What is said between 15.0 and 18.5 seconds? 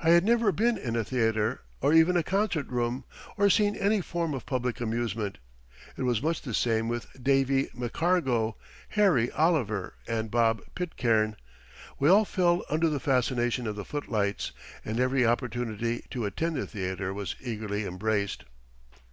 opportunity to attend the theater was eagerly embraced.